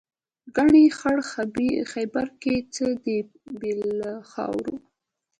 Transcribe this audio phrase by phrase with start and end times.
[0.55, 1.17] ګنې خړ
[1.91, 3.17] خیبر کې څه دي
[3.59, 4.75] بې له خاورو.